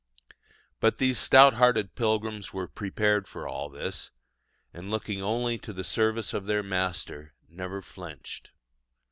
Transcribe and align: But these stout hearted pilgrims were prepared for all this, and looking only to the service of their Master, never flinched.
But 0.79 0.97
these 0.97 1.19
stout 1.19 1.53
hearted 1.53 1.93
pilgrims 1.93 2.51
were 2.51 2.67
prepared 2.67 3.27
for 3.27 3.47
all 3.47 3.69
this, 3.69 4.09
and 4.73 4.89
looking 4.89 5.21
only 5.21 5.59
to 5.59 5.71
the 5.73 5.83
service 5.83 6.33
of 6.33 6.45
their 6.47 6.63
Master, 6.63 7.35
never 7.47 7.83
flinched. 7.83 8.49